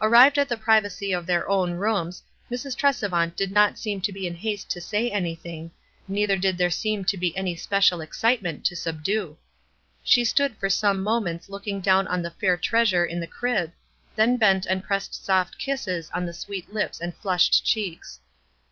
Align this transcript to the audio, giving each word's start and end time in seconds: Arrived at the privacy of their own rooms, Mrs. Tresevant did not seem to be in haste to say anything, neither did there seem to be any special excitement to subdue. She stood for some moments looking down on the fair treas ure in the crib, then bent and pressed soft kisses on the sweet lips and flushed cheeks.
Arrived 0.00 0.40
at 0.40 0.48
the 0.48 0.56
privacy 0.56 1.12
of 1.12 1.24
their 1.24 1.48
own 1.48 1.74
rooms, 1.74 2.24
Mrs. 2.50 2.76
Tresevant 2.76 3.36
did 3.36 3.52
not 3.52 3.78
seem 3.78 4.00
to 4.00 4.10
be 4.10 4.26
in 4.26 4.34
haste 4.34 4.68
to 4.70 4.80
say 4.80 5.08
anything, 5.08 5.70
neither 6.08 6.36
did 6.36 6.58
there 6.58 6.68
seem 6.68 7.04
to 7.04 7.16
be 7.16 7.36
any 7.36 7.54
special 7.54 8.00
excitement 8.00 8.64
to 8.64 8.74
subdue. 8.74 9.36
She 10.02 10.24
stood 10.24 10.56
for 10.56 10.68
some 10.68 11.00
moments 11.00 11.48
looking 11.48 11.80
down 11.80 12.08
on 12.08 12.22
the 12.22 12.32
fair 12.32 12.56
treas 12.56 12.90
ure 12.90 13.04
in 13.04 13.20
the 13.20 13.28
crib, 13.28 13.70
then 14.16 14.36
bent 14.36 14.66
and 14.66 14.82
pressed 14.82 15.24
soft 15.24 15.56
kisses 15.58 16.10
on 16.12 16.26
the 16.26 16.34
sweet 16.34 16.74
lips 16.74 17.00
and 17.00 17.14
flushed 17.14 17.64
cheeks. 17.64 18.18